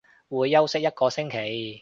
[0.29, 1.79] 會休息一個星期